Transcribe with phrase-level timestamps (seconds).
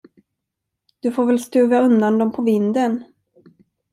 [0.99, 3.03] Du får väl stuva undan dem på vinden?